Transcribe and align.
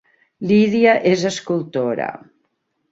Lídia 0.51 0.95
és 1.11 1.27
escultora 1.33 2.11